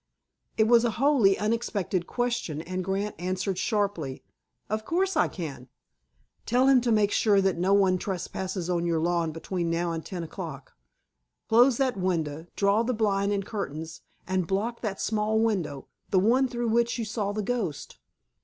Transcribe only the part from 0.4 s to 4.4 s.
It was a wholly unexpected question, and Grant answered sharply: